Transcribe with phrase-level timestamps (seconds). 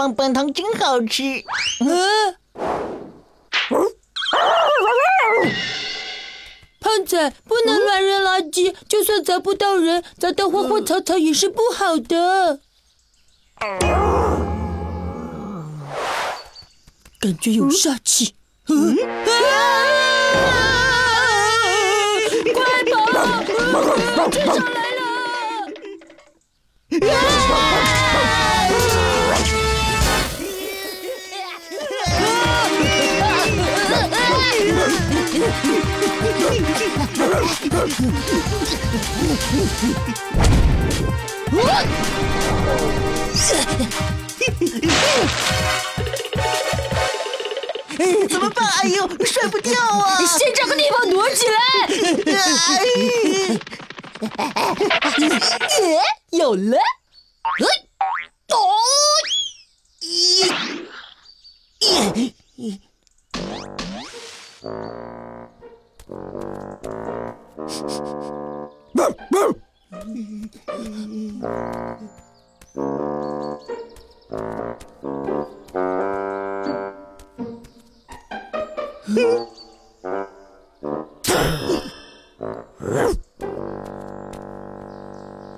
[0.00, 1.22] 棒棒糖真好吃。
[1.80, 1.84] 啊！
[6.80, 12.60] 胖仔不能乱扔垃圾，就算砸不到人，砸到花花草草也是不好的。
[17.20, 18.34] 感觉有煞气。
[18.68, 18.96] 嗯
[22.54, 22.64] 快
[24.46, 24.79] 跑！
[48.28, 48.66] 怎么办？
[48.82, 50.24] 哎呦，甩不掉啊！
[50.26, 51.54] 先找个地方躲起来。
[55.80, 56.76] 哎有了！
[58.48, 58.56] 哦！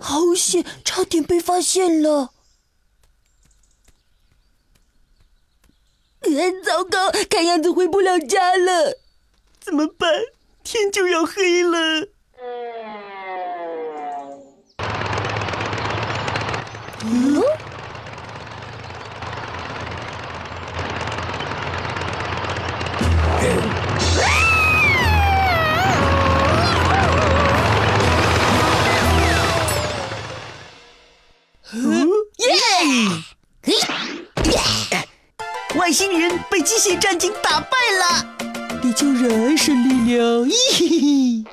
[0.00, 2.32] 好险，差点被发现了！
[6.64, 8.98] 糟糕，看样子回不了家了，
[9.60, 10.10] 怎么办？
[10.64, 12.08] 天就要黑了。
[17.04, 17.42] 嗯？
[35.74, 38.51] 外星人被机械战警打败了，
[38.82, 40.44] 地球人胜利了！
[40.44, 41.44] 咦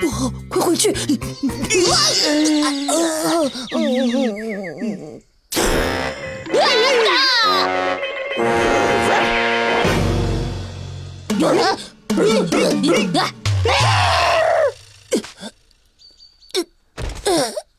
[0.00, 0.92] 不好，快回去！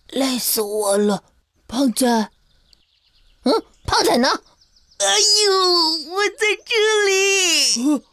[0.09, 1.23] 累死我了，
[1.67, 2.07] 胖仔。
[3.43, 4.29] 嗯，胖仔呢？
[4.97, 5.05] 哎
[5.45, 5.51] 呦，
[6.13, 6.73] 我在这
[7.05, 7.11] 里，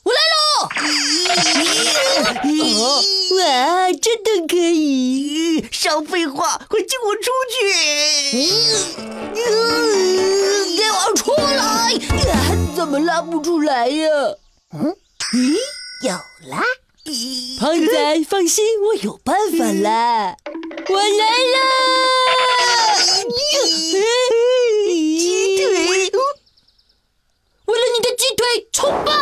[0.03, 0.69] 我来喽！
[3.37, 5.65] 哇，真的可以！
[5.71, 7.55] 少废话，快救我出去！
[10.77, 11.95] 给我出来！
[12.75, 14.09] 怎么拉不出来呀？
[14.73, 14.97] 嗯。
[15.35, 15.57] 咦，
[16.03, 16.13] 有
[16.51, 16.61] 了！
[17.59, 20.37] 胖仔，放心，我有办法啦！
[20.89, 21.57] 我来了！
[25.19, 25.65] 鸡腿，
[27.65, 29.22] 为了你的鸡腿，冲吧！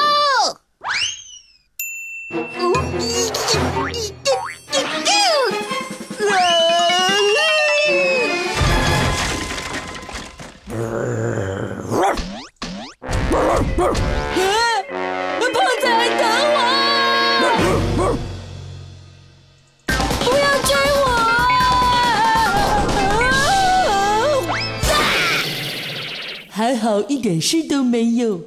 [26.60, 28.43] 还好一点事都没有。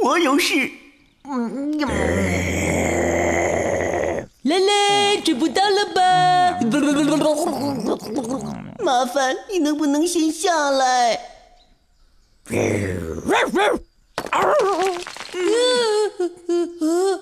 [0.00, 0.70] 我有事。
[1.24, 1.76] 嗯
[4.42, 6.60] 来来，追不到了吧？
[8.78, 11.18] 麻烦你能不能先下来？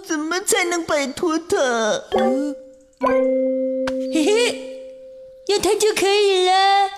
[0.04, 1.56] 怎么才能摆脱他？
[4.12, 4.82] 嘿嘿，
[5.46, 6.90] 有他就可以了。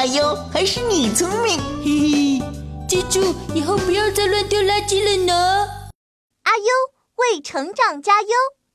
[0.00, 1.60] 哎呦，还是你聪明！
[1.84, 2.42] 嘿嘿，
[2.88, 5.68] 记住以后不要再乱丢垃圾了呢。
[6.44, 6.64] 阿优
[7.16, 8.28] 为成长加油。